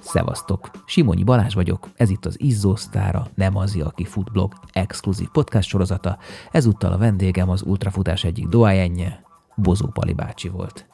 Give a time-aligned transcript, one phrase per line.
[0.00, 0.70] Szevasztok!
[0.86, 6.18] Simonyi Balázs vagyok, ez itt az Izzósztára, nem az, aki futblog exkluzív podcast sorozata.
[6.50, 9.22] Ezúttal a vendégem az ultrafutás egyik doájenje,
[9.54, 10.88] Bozó Pali bácsi volt.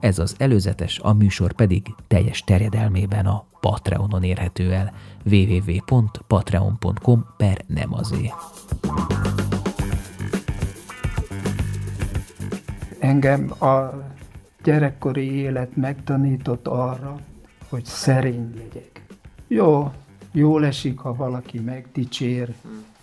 [0.00, 4.92] Ez az előzetes, a műsor pedig teljes terjedelmében a Patreonon érhető el
[5.24, 7.94] www.patreon.com per nem.
[12.98, 14.10] Engem a
[14.62, 17.16] gyerekkori élet megtanított arra,
[17.68, 19.02] hogy szerény legyek.
[19.46, 19.92] Jó,
[20.32, 22.54] jól esik, ha valaki megdicsér,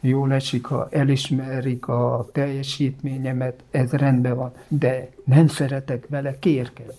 [0.00, 6.94] jól esik, ha elismerik a teljesítményemet, ez rendben van, de nem szeretek vele kérkedni.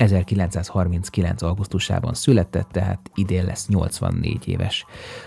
[0.00, 1.42] 1939.
[1.42, 4.84] augusztusában született, tehát idén lesz 84 éves.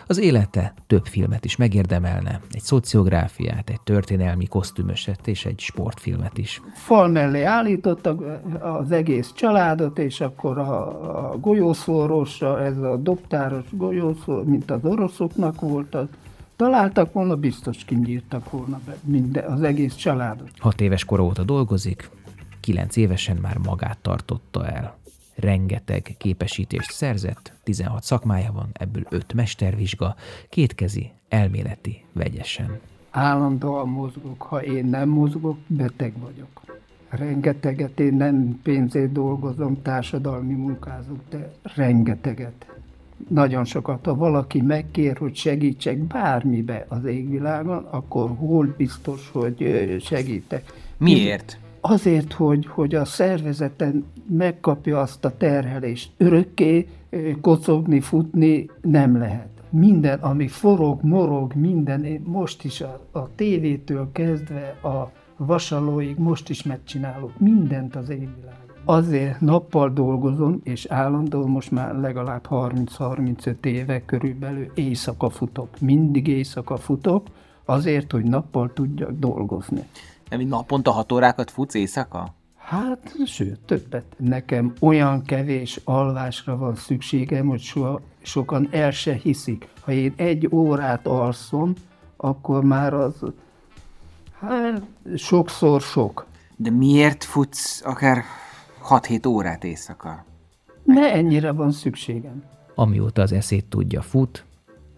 [0.08, 6.62] Az élete több filmet is megérdemelne, egy szociográfiát, egy történelmi kosztümöset és egy sportfilmet is.
[6.73, 8.22] Fal mellé állítottak
[8.60, 15.62] az egész családot, és akkor a, a golyószórosra, ez a dobtáros golyószór, mint az oroszoknak
[15.62, 16.10] voltak,
[16.55, 20.49] találtak volna, biztos kinyírtak volna be minden, az egész családot.
[20.58, 22.10] Hat éves kor óta dolgozik,
[22.63, 24.97] kilenc évesen már magát tartotta el.
[25.35, 30.15] Rengeteg képesítést szerzett, 16 szakmája van, ebből 5 mestervizsga,
[30.49, 32.79] kétkezi, elméleti, vegyesen.
[33.11, 36.61] Állandóan mozgok, ha én nem mozgok, beteg vagyok.
[37.09, 42.65] Rengeteget, én nem pénzét dolgozom, társadalmi munkázok, de rengeteget.
[43.29, 44.05] Nagyon sokat.
[44.05, 49.57] Ha valaki megkér, hogy segítsek bármibe az égvilágon, akkor hol biztos, hogy
[50.05, 50.73] segítek.
[50.97, 51.57] Miért?
[51.85, 56.12] Azért, hogy, hogy a szervezeten megkapja azt a terhelést.
[56.17, 56.87] Örökké
[57.41, 59.48] kocogni, futni nem lehet.
[59.70, 66.50] Minden, ami forog, morog, minden, én most is a, a tévétől kezdve a vasalóig most
[66.50, 68.62] is megcsinálok mindent az égvilágon.
[68.85, 75.79] Azért nappal dolgozom, és állandóan most már legalább 30-35 éve körülbelül éjszaka futok.
[75.79, 77.28] Mindig éjszaka futok,
[77.66, 79.81] azért, hogy nappal tudjak dolgozni.
[80.29, 82.34] Nem, naponta hat órákat futsz éjszaka?
[82.57, 84.06] Hát, sőt, többet.
[84.17, 89.67] Nekem olyan kevés alvásra van szükségem, hogy soha, sokan el se hiszik.
[89.81, 91.73] Ha én egy órát alszom,
[92.17, 93.13] akkor már az,
[94.39, 94.81] hát,
[95.16, 96.25] sokszor sok.
[96.55, 98.23] De miért futsz akár
[98.90, 100.25] 6-7 órát éjszaka?
[100.84, 102.44] Ne ennyire van szükségem.
[102.75, 104.45] Amióta az eszét tudja, fut,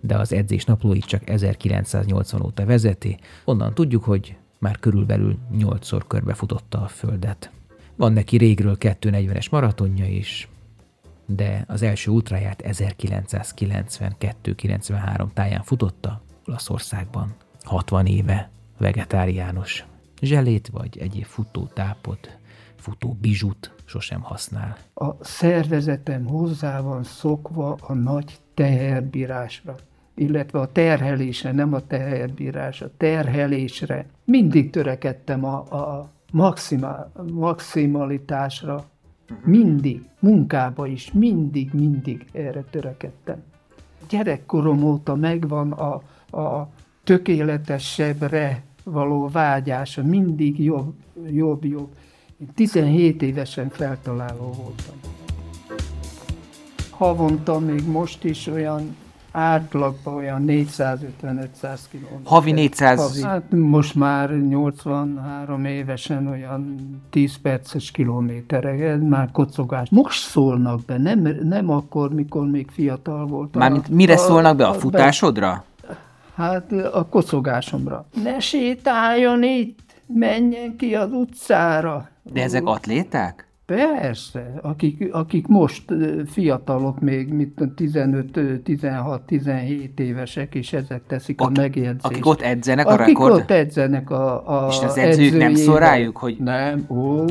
[0.01, 6.81] de az edzés naplóit csak 1980 óta vezeti, onnan tudjuk, hogy már körülbelül nyolcszor körbefutotta
[6.81, 7.51] a földet.
[7.95, 10.49] Van neki régről 240-es maratonja is,
[11.25, 17.33] de az első ultráját 1992-93 táján futotta Olaszországban.
[17.63, 19.85] 60 éve, vegetáriánus.
[20.21, 22.37] Zselét vagy egyéb futótápot,
[22.75, 24.77] futó bizsut sosem használ.
[24.93, 29.75] A szervezetem hozzá van szokva a nagy teherbírásra
[30.15, 34.05] illetve a terhelésre, nem a teherbírás, a terhelésre.
[34.23, 38.85] Mindig törekedtem a, a maximál, maximalitásra,
[39.43, 43.43] mindig, munkába is, mindig, mindig erre törekedtem.
[44.09, 45.93] Gyerekkorom óta megvan a,
[46.39, 46.69] a
[47.03, 50.93] tökéletesebbre való vágyása, mindig jobb,
[51.29, 51.95] jobb, jobb.
[52.37, 54.95] Én 17 évesen feltaláló voltam.
[56.89, 58.95] Havonta még most is olyan
[59.35, 62.05] átlagban olyan 450-500 km.
[62.23, 62.99] Havi 400?
[62.99, 63.21] Havi.
[63.23, 66.75] Hát most már 83 évesen olyan
[67.09, 69.89] 10 perces kilométerek, már kocogás.
[69.89, 73.61] Most szólnak be, nem, nem akkor, mikor még fiatal voltam.
[73.61, 74.67] Mármint mire a, szólnak be?
[74.67, 75.63] A futásodra?
[75.87, 75.97] Be,
[76.35, 78.05] hát a kocogásomra.
[78.23, 82.09] Ne sétáljon itt, menjen ki az utcára.
[82.23, 83.44] De ezek atléták?
[83.65, 85.93] Persze, akik, akik most
[86.25, 92.05] fiatalok még, mit 15, 16, 17 évesek, és ezek teszik ott, a megjegyzést.
[92.05, 93.31] Akik ott edzenek a akik rekord?
[93.31, 96.37] Akik ott edzenek a, a És az edzők nem szól rájuk, hogy...
[96.37, 97.25] Nem, ó.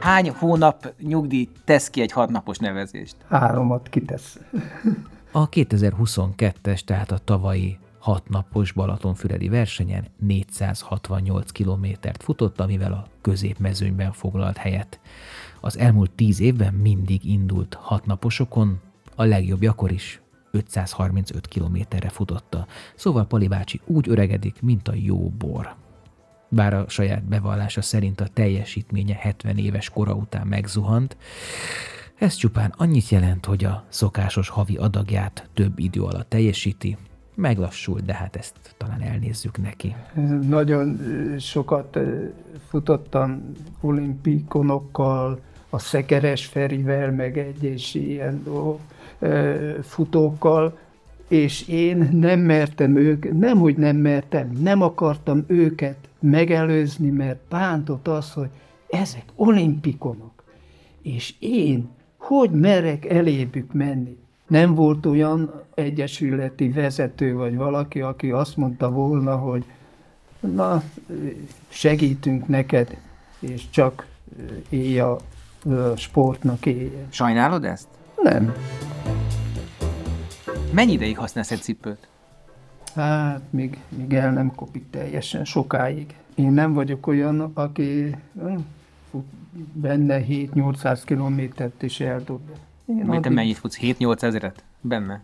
[0.00, 3.16] Hány hónap nyugdíj tesz ki egy hatnapos nevezést?
[3.28, 4.38] Háromat kitesz.
[5.32, 14.12] A 2022-es, tehát a tavalyi hat napos Balatonfüredi versenyen 468 kilométert futott, amivel a középmezőnyben
[14.12, 15.00] foglalt helyet.
[15.60, 18.80] Az elmúlt tíz évben mindig indult hatnaposokon,
[19.14, 20.20] a legjobbjakor is
[20.50, 25.74] 535 kilométerre futotta, szóval Pali bácsi úgy öregedik, mint a jó bor.
[26.48, 31.16] Bár a saját bevallása szerint a teljesítménye 70 éves kora után megzuhant,
[32.18, 36.96] ez csupán annyit jelent, hogy a szokásos havi adagját több idő alatt teljesíti,
[37.34, 39.94] Meglassult, de hát ezt talán elnézzük neki.
[40.48, 40.98] Nagyon
[41.38, 41.98] sokat
[42.68, 45.40] futottam olimpikonokkal,
[45.70, 48.42] a Szekeres Ferivel, meg egy és ilyen
[49.82, 50.78] futókkal,
[51.28, 58.08] és én nem mertem ők, nem hogy nem mertem, nem akartam őket megelőzni, mert bántott
[58.08, 58.48] az, hogy
[58.88, 60.44] ezek olimpikonok,
[61.02, 64.16] és én hogy merek elébük menni.
[64.52, 69.64] Nem volt olyan egyesületi vezető vagy valaki, aki azt mondta volna, hogy
[70.40, 70.82] na,
[71.68, 72.96] segítünk neked,
[73.38, 74.06] és csak
[74.68, 75.18] élj a
[75.96, 77.06] sportnak éljen.
[77.10, 77.88] Sajnálod ezt?
[78.22, 78.54] Nem.
[80.72, 82.08] Mennyi ideig használsz egy cipőt?
[82.94, 86.14] Hát, még, még el nem kopik teljesen sokáig.
[86.34, 88.16] Én nem vagyok olyan, aki
[89.72, 92.40] benne 7-800 kilométert is eldob.
[92.86, 93.78] Én te mennyit futsz?
[93.80, 94.64] 7-8 ezeret?
[94.80, 95.22] Benne?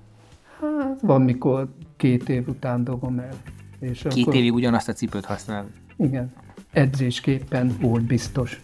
[0.60, 3.34] Hát, van, mikor két év után dobom el.
[3.78, 4.34] És két akkor...
[4.34, 5.66] évig ugyanazt a cipőt használ?
[5.96, 6.32] Igen.
[6.70, 8.60] Edzésképpen volt biztos.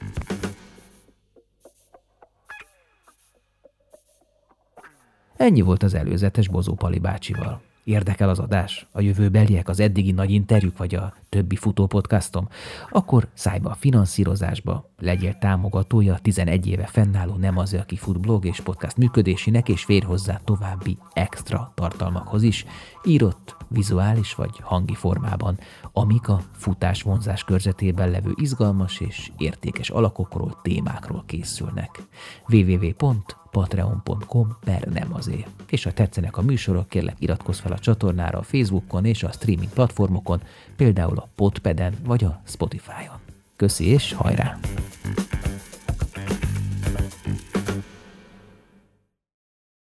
[5.36, 7.62] Ennyi volt az előzetes Bozó Pali bácsival.
[7.84, 8.86] Érdekel az adás?
[8.92, 12.48] A jövőbeliek, az eddigi nagy interjúk, vagy a többi futópodcastom?
[12.90, 18.20] Akkor szállj be a finanszírozásba, legyél támogatója a 11 éve fennálló Nem az, aki fut
[18.20, 22.66] blog és podcast működésének, és fér hozzá további extra tartalmakhoz is,
[23.04, 25.58] írott, vizuális vagy hangi formában,
[25.92, 32.02] amik a futás vonzás körzetében levő izgalmas és értékes alakokról, témákról készülnek.
[32.48, 35.48] www.patreon.com per nem azért.
[35.66, 39.70] És ha tetszenek a műsorok, kérlek iratkozz fel a csatornára a Facebookon és a streaming
[39.70, 40.42] platformokon,
[40.76, 43.18] például a Podpeden vagy a Spotify-on.
[43.56, 44.58] Köszi és hajrá!